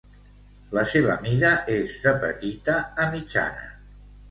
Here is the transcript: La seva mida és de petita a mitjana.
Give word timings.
La 0.77 0.85
seva 0.93 1.17
mida 1.25 1.51
és 1.75 1.95
de 2.07 2.15
petita 2.25 2.81
a 3.07 3.09
mitjana. 3.15 3.71